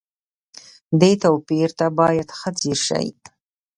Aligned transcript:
دې 0.99 1.11
توپير 1.23 1.69
ته 1.79 1.85
بايد 1.99 2.29
ښه 2.37 2.49
ځير 2.59 2.79
شئ. 2.87 3.07